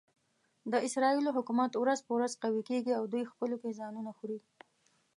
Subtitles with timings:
[0.71, 4.39] د اسرایلو حکومت ورځ په ورځ قوي کېږي او دوی خپلو کې ځانونه خوري.